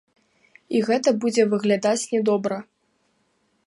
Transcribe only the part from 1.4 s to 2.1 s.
выглядаць